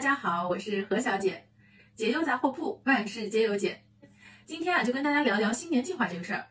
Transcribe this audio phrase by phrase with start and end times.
[0.00, 1.44] 大家好，我是何小姐，
[1.94, 3.82] 解忧杂货铺，万事皆有解。
[4.46, 6.46] 今天啊，就跟大家聊聊新年计划这个事儿。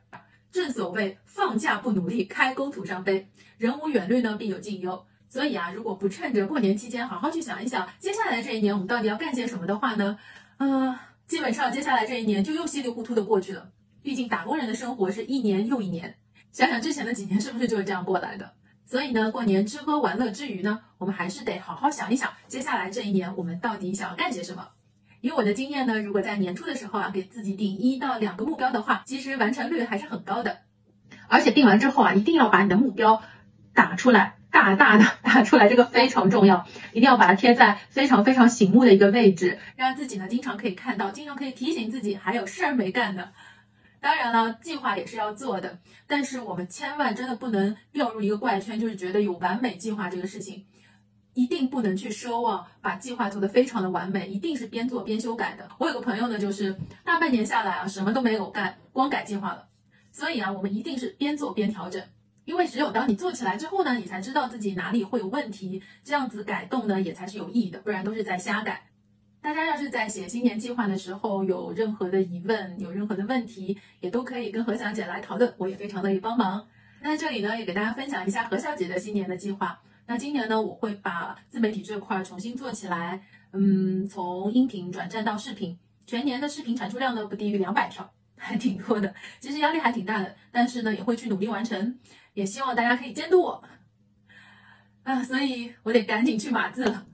[0.51, 3.27] 正所谓放假不努力，开工徒伤悲。
[3.57, 5.03] 人无远虑呢，必有近忧。
[5.29, 10.19] 所以啊，如果不趁着过年期间好好去想一想，接下来这一年我们到底要干些什么的话呢，
[10.59, 10.95] 嗯，
[11.25, 13.71] 基本上接下来这一年就又稀里糊涂的过去了。
[14.03, 16.15] 毕竟打工人的生活是一年又一年，
[16.51, 18.53] 想想之前的几年是不是就是这样过来的？
[18.89, 24.69] 所以呢，过年吃喝玩乐之余呢，我们还是得好好想一想，接下来这一年我们到底想要干些什么。
[25.21, 30.57] 以我的经验呢，如果在年初的时候啊，给自己定一到两个目标的话，其实完成率还是很高的。
[31.27, 33.21] 而且定完之后啊，一定要把你的目标
[33.75, 43.33] 打出来，大大的 打出来，这个非常重要，一定要把它贴在非常非常醒目的一个位置，让自己呢经常可以看到，经常可以提醒自己还有事儿没干的。
[44.01, 50.65] 当然了，计划也是要做的，但是我们千万真的不能掉入一个怪圈，就是觉得有完美计划这个事情，
[51.33, 55.69] 一定不能去奢望把计划做得非常的完美，一定是边做边修改的。
[55.77, 59.67] 我有个朋友呢，就是大半年下来啊，什么都没有干，光改计划了。
[60.11, 62.01] 所以啊，我们一定是边做边调整，
[62.45, 68.88] 因为只有当你做起来之后呢，你才知道自己哪里会有问题，这样子改动呢也才是有意义的，不然都是在瞎改。
[69.41, 76.67] 大家要是在写新年计划的时候有任何的疑问，有任何的问题，也都可以跟何小姐来讨论，我也非常乐意帮忙。
[77.01, 79.79] 那这里呢，也给大家分享一下何小姐的新年的计划。
[80.07, 83.21] 那今年呢，我会把自媒体这块重新做起来，
[83.53, 89.13] 嗯，从音频转战到视频，全年的视频产出量呢不低于两百条， 还挺多的。
[89.39, 91.97] 其实压力还挺大的，但是呢，也会去努力完成，
[92.33, 93.63] 也希望大家可以监督我。
[95.03, 97.05] 啊，所以我得赶紧去码字了。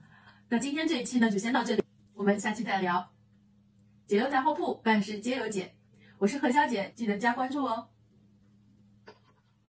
[0.48, 1.85] 那今天这一期呢，就先到这里。
[2.16, 3.10] 我们下期再聊，
[4.06, 5.74] 解忧杂货铺，万事皆有解。
[6.16, 7.88] 我是何小姐，记得加关注哦。